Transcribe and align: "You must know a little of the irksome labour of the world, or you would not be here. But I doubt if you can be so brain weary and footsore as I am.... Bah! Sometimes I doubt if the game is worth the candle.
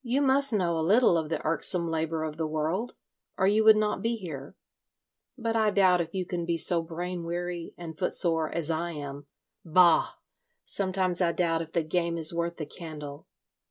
"You 0.00 0.22
must 0.22 0.54
know 0.54 0.78
a 0.78 0.80
little 0.80 1.18
of 1.18 1.28
the 1.28 1.44
irksome 1.46 1.90
labour 1.90 2.24
of 2.24 2.38
the 2.38 2.46
world, 2.46 2.92
or 3.36 3.46
you 3.46 3.64
would 3.64 3.76
not 3.76 4.00
be 4.00 4.16
here. 4.16 4.56
But 5.36 5.56
I 5.56 5.68
doubt 5.70 6.00
if 6.00 6.14
you 6.14 6.24
can 6.24 6.46
be 6.46 6.56
so 6.56 6.80
brain 6.80 7.22
weary 7.22 7.74
and 7.76 7.98
footsore 7.98 8.50
as 8.50 8.70
I 8.70 8.92
am.... 8.92 9.26
Bah! 9.66 10.12
Sometimes 10.64 11.20
I 11.20 11.32
doubt 11.32 11.60
if 11.60 11.72
the 11.72 11.82
game 11.82 12.16
is 12.16 12.32
worth 12.32 12.56
the 12.56 12.64
candle. 12.64 13.26